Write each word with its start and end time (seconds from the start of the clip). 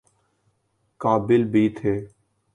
قابل 1.01 1.41
بھی 1.51 1.67
تھے۔ 1.77 1.93